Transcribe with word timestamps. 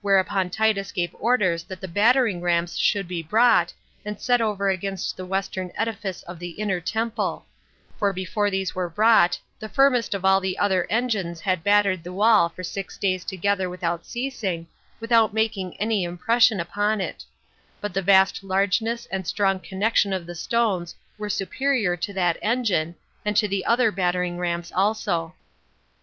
Whereupon 0.00 0.48
Titus 0.48 0.90
gave 0.90 1.14
orders 1.20 1.64
that 1.64 1.82
the 1.82 1.86
battering 1.86 2.40
rams 2.40 2.78
should 2.78 3.06
be 3.06 3.22
brought, 3.22 3.74
and 4.06 4.18
set 4.18 4.40
over 4.40 4.70
against 4.70 5.18
the 5.18 5.26
western 5.26 5.70
edifice 5.74 6.22
of 6.22 6.38
the 6.38 6.52
inner 6.52 6.80
temple; 6.80 7.44
for 7.98 8.14
before 8.14 8.50
these 8.50 8.74
were 8.74 8.88
brought, 8.88 9.38
the 9.58 9.68
firmest 9.68 10.14
of 10.14 10.24
all 10.24 10.40
the 10.40 10.56
other 10.56 10.86
engines 10.88 11.42
had 11.42 11.62
battered 11.62 12.02
the 12.02 12.12
wall 12.14 12.48
for 12.48 12.62
six 12.62 12.96
days 12.96 13.22
together 13.22 13.68
without 13.68 14.06
ceasing, 14.06 14.66
without 14.98 15.34
making 15.34 15.76
any 15.78 16.04
impression 16.04 16.58
upon 16.58 16.98
it; 17.02 17.22
but 17.82 17.92
the 17.92 18.00
vast 18.00 18.42
largeness 18.42 19.04
and 19.10 19.26
strong 19.26 19.58
connexion 19.60 20.14
of 20.14 20.24
the 20.24 20.34
stones 20.34 20.94
were 21.18 21.28
superior 21.28 21.98
to 21.98 22.14
that 22.14 22.38
engine, 22.40 22.94
and 23.26 23.36
to 23.36 23.46
the 23.46 23.66
other 23.66 23.92
battering 23.92 24.38
rams 24.38 24.72
also. 24.74 25.34